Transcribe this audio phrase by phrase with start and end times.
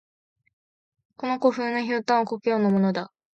[1.17, 3.11] この古風な酒瓢は故郷のものだ。